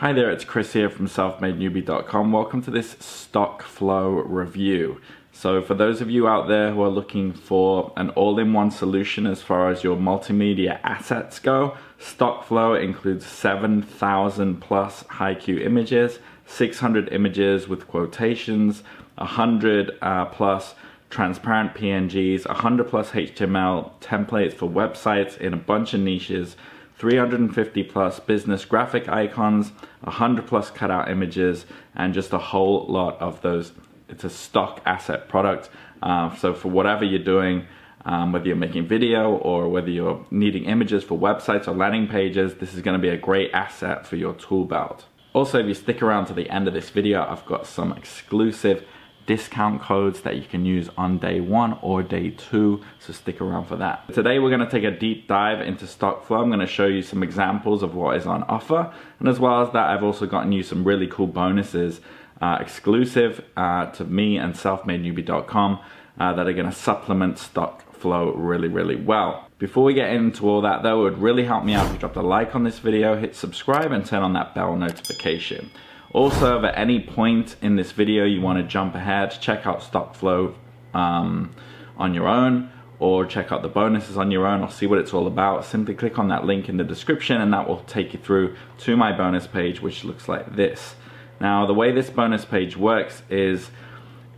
[0.00, 2.32] Hi there, it's Chris here from selfmadenewbie.com.
[2.32, 4.98] Welcome to this stock flow review.
[5.30, 9.42] So for those of you out there who are looking for an all-in-one solution as
[9.42, 17.86] far as your multimedia assets go, StockFlow includes 7,000 plus HiQ images, 600 images with
[17.86, 18.82] quotations,
[19.18, 20.76] 100 uh, plus
[21.10, 26.56] transparent PNGs, 100 plus HTML templates for websites in a bunch of niches,
[27.00, 29.72] 350 plus business graphic icons,
[30.02, 31.64] 100 plus cutout images,
[31.94, 33.72] and just a whole lot of those.
[34.10, 35.70] It's a stock asset product.
[36.02, 37.64] Uh, so for whatever you're doing,
[38.04, 42.56] um, whether you're making video or whether you're needing images for websites or landing pages,
[42.56, 45.06] this is gonna be a great asset for your tool belt.
[45.32, 48.84] Also, if you stick around to the end of this video, I've got some exclusive
[49.26, 53.66] discount codes that you can use on day one or day two, so stick around
[53.66, 54.12] for that.
[54.12, 56.42] Today we're gonna take a deep dive into StockFlow.
[56.42, 59.72] I'm gonna show you some examples of what is on offer, and as well as
[59.72, 62.00] that, I've also gotten you some really cool bonuses
[62.40, 65.80] uh, exclusive uh, to me and selfmadenewbie.com
[66.18, 69.48] uh, that are gonna supplement StockFlow really, really well.
[69.58, 71.98] Before we get into all that though, it would really help me out if you
[71.98, 75.70] dropped a like on this video, hit subscribe and turn on that bell notification.
[76.12, 79.80] Also, if at any point in this video you want to jump ahead, check out
[79.80, 80.54] StockFlow
[80.92, 81.54] um,
[81.96, 85.14] on your own or check out the bonuses on your own or see what it's
[85.14, 88.18] all about, simply click on that link in the description and that will take you
[88.18, 90.96] through to my bonus page, which looks like this.
[91.40, 93.70] Now, the way this bonus page works is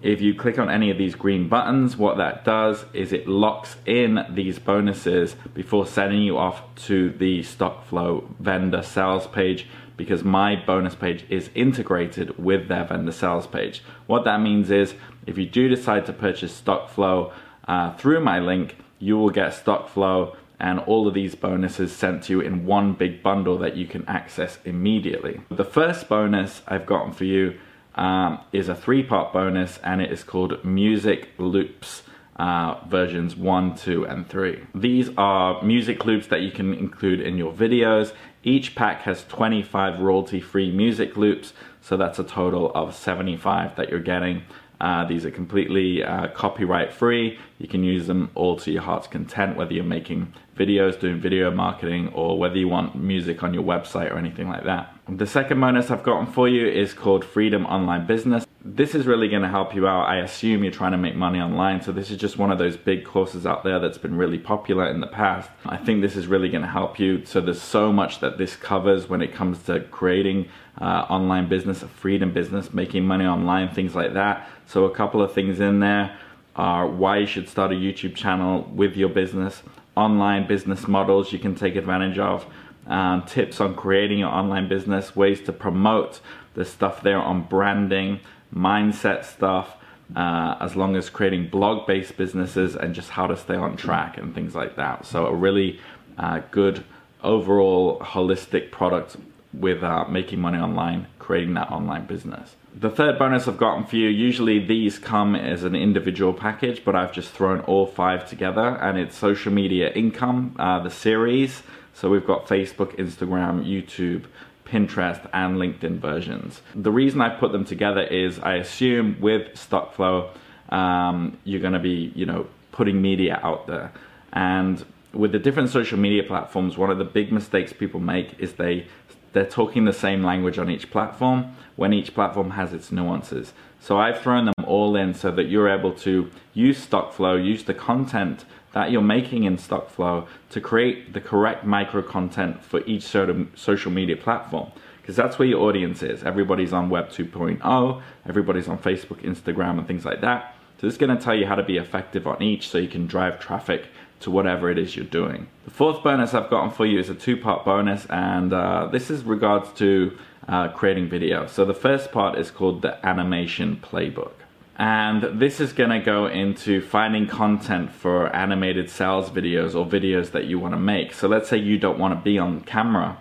[0.03, 3.77] if you click on any of these green buttons, what that does is it locks
[3.86, 9.67] in these bonuses before sending you off to the StockFlow vendor sales page
[10.03, 13.83] because my bonus page is integrated with their vendor sales page.
[14.06, 14.95] What that means is
[15.27, 17.33] if you do decide to purchase StockFlow
[17.69, 22.33] uh, through my link, you will get StockFlow and all of these bonuses sent to
[22.33, 25.41] you in one big bundle that you can access immediately.
[25.50, 27.58] The first bonus I've gotten for you
[27.95, 32.03] um, is a three part bonus and it is called Music Loops.
[32.36, 34.64] Uh, versions 1, 2, and 3.
[34.74, 38.14] These are music loops that you can include in your videos.
[38.42, 41.52] Each pack has 25 royalty-free music loops,
[41.83, 44.45] so that's a total of 75 that you're getting.
[44.83, 47.39] Uh, these are completely uh, copyright free.
[47.58, 51.52] You can use them all to your heart's content, whether you're making videos, doing video
[51.52, 54.92] marketing, or whether you want music on your website or anything like that.
[55.08, 58.45] The second bonus I've gotten for you is called Freedom Online Business.
[58.74, 60.08] This is really to help you out.
[60.08, 62.74] I assume you're trying to make money online, so this is just one of those
[62.74, 65.50] big courses out there that's been really popular in the past.
[65.66, 67.22] I think this is really to help you.
[67.27, 70.48] So there's so much that this covers when it comes to creating
[70.80, 74.48] uh, online business, a freedom business, making money online, things like that.
[74.64, 76.16] So a couple of things in there
[76.56, 79.62] are why you should start a YouTube channel with your business,
[79.98, 82.46] online business models you can take advantage of,
[82.86, 86.20] um, tips on creating your online business, ways to promote
[86.54, 88.20] the stuff there on branding,
[88.55, 89.77] mindset stuff,
[90.14, 94.18] uh, as long as creating blog based businesses and just how to stay on track
[94.18, 95.07] and things like that.
[95.07, 95.80] So, a really
[96.18, 96.85] uh, good
[97.23, 99.17] overall holistic product
[99.52, 102.57] with uh, making money online, creating that online business.
[102.74, 106.96] The third bonus I've gotten for you, usually these come as an individual package, but
[106.96, 111.63] I've just thrown all five together and it's social media income, uh, the series.
[111.92, 114.24] So we've got Facebook, Instagram, YouTube,
[114.72, 116.62] Pinterest, and LinkedIn versions.
[116.74, 120.30] The reason I put them together is I assume with StockFlow,
[120.70, 123.92] um, you're going to be, you know, putting media out there.
[124.33, 128.55] And with the different social media platforms, one of the big mistakes people make is
[128.55, 128.87] they
[129.34, 133.52] they're talking the same language on each platform when each platform has its nuances.
[133.81, 137.75] So I've thrown them all in so that you're able to use StockFlow, use the
[137.75, 143.28] content that you're making in StockFlow to create the correct micro content for each sort
[143.28, 144.72] of social media platform.
[145.00, 146.22] Because that's where your audience is.
[146.22, 150.55] Everybody's on Web 2.0, everybody's on Facebook, Instagram, and things like that.
[150.81, 152.88] So this is going to tell you how to be effective on each so you
[152.88, 153.88] can drive traffic
[154.20, 155.49] to whatever it is you're doing.
[155.64, 159.22] The fourth bonus I've gotten for you is a two-part bonus and uh, this is
[159.25, 160.16] regards to
[160.49, 161.46] uh, creating video.
[161.46, 164.32] So the first part is called the animation playbook.
[164.76, 170.44] And this is gonna go into finding content for animated sales videos or videos that
[170.44, 171.12] you wanna make.
[171.12, 173.19] So let's say you don't wanna be on camera.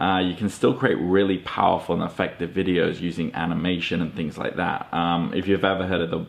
[0.00, 4.56] Uh, you can still create really powerful and effective videos using animation and things like
[4.56, 4.92] that.
[4.92, 6.26] Um, if you've ever heard of the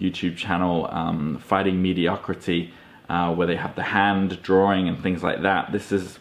[0.00, 2.72] YouTube channel um, Fighting Mediocrity,
[3.08, 6.18] uh, where they have the hand drawing and things like that, this is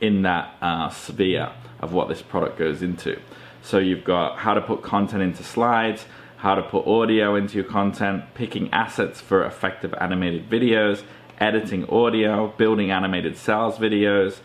[0.00, 3.18] in that uh, sphere of what this product goes into.
[3.62, 6.04] So you've got how to put content into slides,
[6.40, 11.02] how to put audio into your content, picking assets for effective animated videos,
[11.38, 14.38] editing audio, building animated sales videos,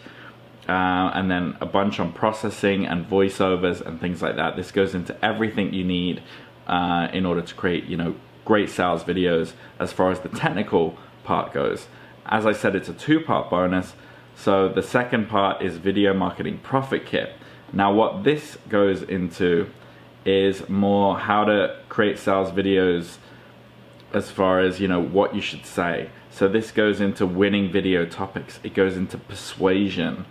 [0.68, 4.58] uh, and then a bunch on processing and voiceovers and things like that.
[4.58, 6.22] This goes into everything you need
[6.68, 10.98] uh, in order to create, you know, great sales videos as far as the technical
[11.24, 11.88] part goes.
[12.26, 13.94] As I said, it's a two-part bonus.
[14.36, 17.34] So the second part is video marketing profit kit.
[17.72, 19.70] Now what this goes into
[20.26, 23.18] is more how to create sales videos
[24.14, 26.10] as far as, you know, what you should say.
[26.30, 28.60] So this goes into winning video topics.
[28.64, 30.26] It goes into persuasion.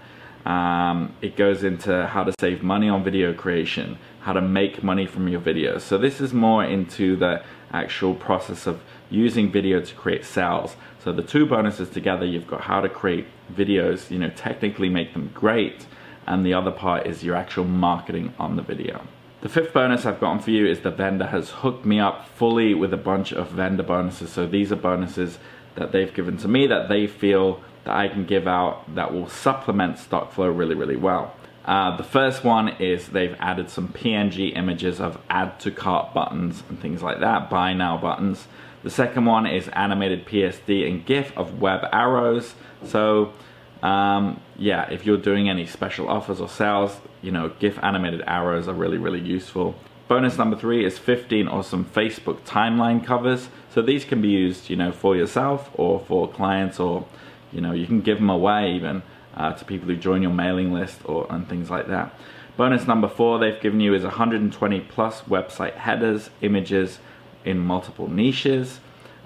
[0.44, 5.06] Um, it goes into how to save money on video creation, how to make money
[5.06, 5.80] from your videos.
[5.80, 7.42] So this is more into the
[7.72, 8.80] actual process of
[9.10, 10.76] using video to create sales.
[11.02, 15.12] So the two bonuses together, you've got how to create videos, you know, technically make
[15.14, 15.86] them great,
[16.26, 19.06] and the other part is your actual marketing on the video.
[19.44, 22.72] The fifth bonus I've gotten for you is the vendor has hooked me up fully
[22.72, 24.32] with a bunch of vendor bonuses.
[24.32, 25.38] So these are bonuses
[25.74, 29.28] that they've given to me that they feel that I can give out that will
[29.28, 31.36] supplement StockFlow really, really well.
[31.66, 36.62] Uh, the first one is they've added some PNG images of add to cart buttons
[36.70, 38.46] and things like that, buy now buttons.
[38.82, 42.54] The second one is animated PSD and GIF of web arrows.
[42.86, 43.34] So
[43.82, 48.68] um, yeah, if you're doing any special offers or sales, you know, GIF animated arrows
[48.68, 49.74] are really, really useful.
[50.06, 53.48] Bonus number three is 15 awesome Facebook timeline covers.
[53.70, 57.06] So these can be used, you know, for yourself or for clients or,
[57.52, 59.02] you know, you can give them away even
[59.34, 62.14] uh, to people who join your mailing list or and things like that.
[62.58, 66.98] Bonus number four they've given you is 120 plus website headers, images
[67.44, 68.80] in multiple niches.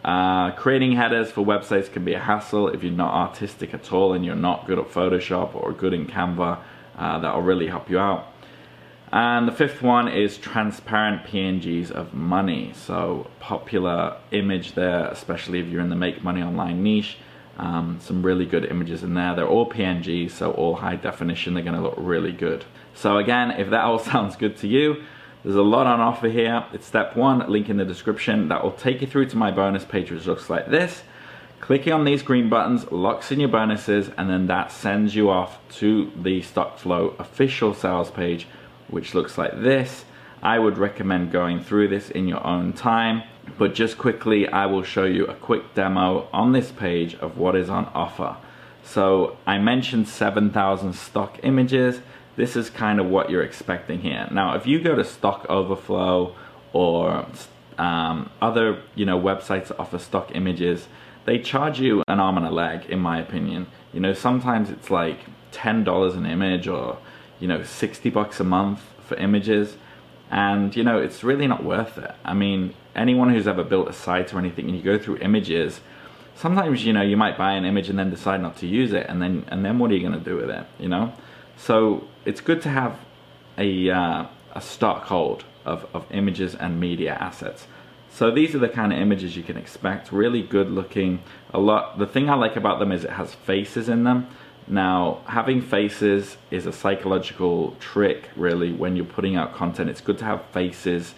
[0.04, 4.12] Uh, creating headers for websites can be a hassle if you're not artistic at all
[4.12, 6.58] and you're not good at Photoshop or good in Canva.
[6.98, 8.26] Uh, that'll really help you out.
[9.10, 12.72] And the fifth one is transparent PNGs of money.
[12.74, 17.16] So popular image there, especially if you're in the make money online niche.
[17.56, 19.34] Um, some really good images in there.
[19.34, 21.54] They're all PNGs, so all high definition.
[21.54, 22.64] They're gonna look really good.
[22.94, 25.02] So again, if that all sounds good to you,
[25.42, 26.64] there's a lot on offer here.
[26.72, 28.48] It's step one, link in the description.
[28.48, 31.02] That will take you through to my bonus page, which looks like this.
[31.60, 35.58] Clicking on these green buttons locks in your bonuses, and then that sends you off
[35.76, 38.46] to the StockFlow official sales page,
[38.88, 40.04] which looks like this.
[40.42, 43.24] I would recommend going through this in your own time,
[43.58, 47.56] but just quickly, I will show you a quick demo on this page of what
[47.56, 48.36] is on offer.
[48.84, 52.00] So I mentioned 7,000 stock images.
[52.36, 54.28] This is kind of what you're expecting here.
[54.30, 56.34] Now, if you go to Stock Overflow
[56.72, 57.26] or
[57.78, 60.88] um, other you know websites that offer stock images,
[61.24, 63.66] they charge you an arm and a leg, in my opinion.
[63.92, 65.18] You know, sometimes it's like
[65.52, 66.98] $10 an image or,
[67.40, 69.76] you know, 60 bucks a month for images.
[70.30, 72.14] And, you know, it's really not worth it.
[72.24, 75.80] I mean, anyone who's ever built a site or anything and you go through images,
[76.34, 79.06] sometimes, you know, you might buy an image and then decide not to use it.
[79.08, 81.12] And then, and then what are you going to do with it, you know?
[81.56, 82.98] So it's good to have
[83.56, 87.66] a, uh, a stock hold of, of images and media assets.
[88.10, 91.22] So these are the kind of images you can expect, really good looking.
[91.52, 91.98] A lot.
[91.98, 94.28] The thing I like about them is it has faces in them.
[94.66, 99.88] Now, having faces is a psychological trick, really, when you're putting out content.
[99.88, 101.14] It's good to have faces.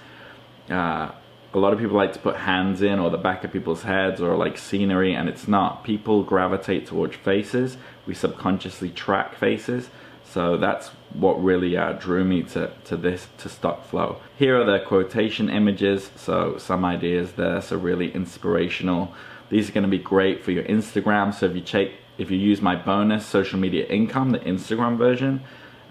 [0.68, 1.10] Uh,
[1.52, 4.20] a lot of people like to put hands in or the back of people's heads
[4.20, 5.82] or like scenery, and it's not.
[5.82, 7.76] People gravitate towards faces.
[8.06, 9.90] We subconsciously track faces.
[10.32, 14.18] So that's what really uh, drew me to, to this, to StockFlow.
[14.38, 19.12] Here are the quotation images, so some ideas there, so really inspirational.
[19.48, 22.62] These are gonna be great for your Instagram, so if you check, if you use
[22.62, 25.42] my bonus social media income, the Instagram version,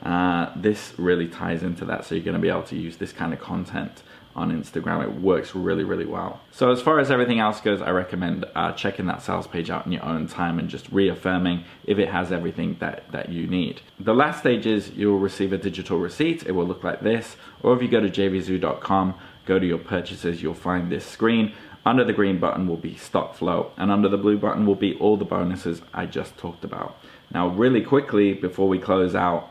[0.03, 3.33] uh, this really ties into that, so you're gonna be able to use this kind
[3.33, 4.03] of content
[4.39, 5.03] on Instagram.
[5.03, 6.39] It works really, really well.
[6.51, 9.85] So as far as everything else goes, I recommend uh, checking that sales page out
[9.85, 13.81] in your own time and just reaffirming if it has everything that, that you need.
[13.99, 16.45] The last stage is you'll receive a digital receipt.
[16.45, 17.35] It will look like this.
[17.61, 19.13] Or if you go to jvzoo.com,
[19.45, 21.53] go to your purchases, you'll find this screen.
[21.85, 24.95] Under the green button will be stock flow and under the blue button will be
[24.95, 26.97] all the bonuses I just talked about.
[27.31, 29.49] Now really quickly before we close out,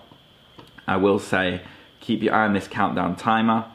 [0.87, 1.63] I will say
[2.01, 3.71] keep your eye on this countdown timer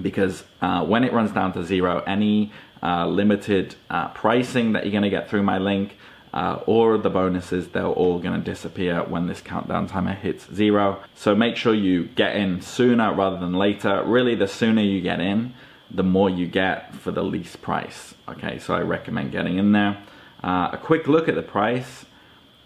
[0.00, 4.92] because uh, when it runs down to zero, any uh, limited uh, pricing that you're
[4.92, 5.96] gonna get through my link
[6.34, 11.02] uh, or the bonuses, they're all gonna disappear when this countdown timer hits zero.
[11.14, 14.02] So make sure you get in sooner rather than later.
[14.04, 15.54] Really, the sooner you get in,
[15.90, 18.14] the more you get for the least price.
[18.28, 20.02] Okay, so I recommend getting in there.
[20.42, 22.04] Uh, a quick look at the price.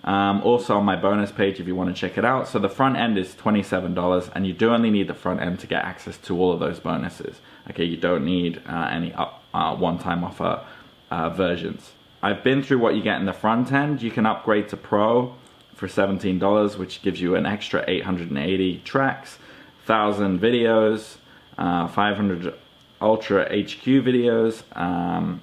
[0.02, 2.49] Um, also on my bonus page if you want to check it out.
[2.49, 5.66] So the front end is $27 and you do only need the front end to
[5.66, 7.40] get access to all of those bonuses.
[7.69, 10.64] Okay, you don't need uh, any uh, one-time offer
[11.11, 11.92] uh, versions.
[12.23, 14.02] I've been through what you get in the front end.
[14.02, 15.35] You can upgrade to Pro
[15.75, 19.38] for $17, which gives you an extra 880 tracks,
[19.87, 21.16] 1,000 videos,
[21.57, 22.54] uh, 500
[23.00, 25.40] Ultra HQ videos, um,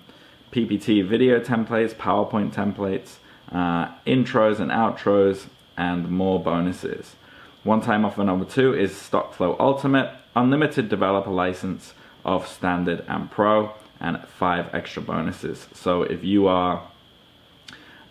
[0.52, 3.18] PPT video templates, PowerPoint templates,
[3.52, 7.16] uh, intros and outros, and more bonuses.
[7.64, 11.94] One time offer number two is StockFlow Ultimate, unlimited developer license
[12.26, 15.68] of Standard and Pro, and five extra bonuses.
[15.74, 16.88] So if you are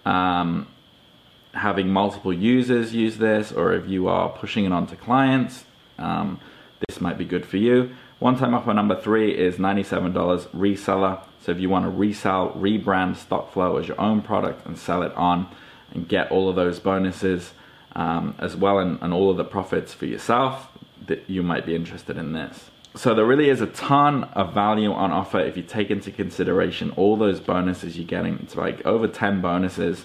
[0.04, 0.66] um,
[1.54, 5.64] having multiple users use this, or if you are pushing it onto clients,
[5.98, 6.40] um,
[6.88, 7.90] this might be good for you.
[8.18, 10.12] One time offer number three is $97
[10.48, 11.20] reseller.
[11.46, 15.14] So if you want to resell, rebrand StockFlow as your own product and sell it
[15.14, 15.46] on
[15.92, 17.52] and get all of those bonuses
[17.94, 20.66] um, as well and, and all of the profits for yourself,
[21.06, 22.68] that you might be interested in this.
[22.96, 26.90] So there really is a ton of value on offer if you take into consideration
[26.96, 28.40] all those bonuses you're getting.
[28.42, 30.04] It's like over 10 bonuses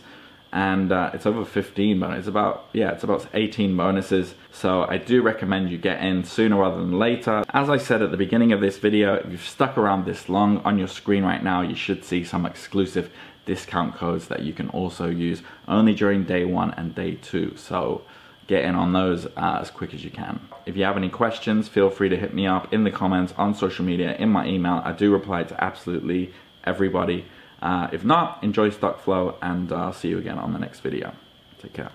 [0.53, 2.20] and uh, it's over 15 bonuses.
[2.20, 4.36] It's about, yeah, it's about 18 bonuses.
[4.51, 7.43] So I do recommend you get in sooner rather than later.
[7.50, 10.58] As I said at the beginning of this video, if you've stuck around this long
[10.60, 13.12] on your screen right now, you should see some exclusive
[13.46, 17.55] discount codes that you can also use only during day one and day two.
[17.55, 18.03] So
[18.48, 20.39] get in on those uh, as quick as you can.
[20.65, 23.55] If you have any questions, feel free to hit me up in the comments on
[23.55, 24.81] social media, in my email.
[24.84, 26.34] I do reply to absolutely
[26.65, 27.25] everybody.
[27.62, 31.13] Uh, if not, enjoy StockFlow and I'll see you again on the next video.
[31.60, 31.91] Take care.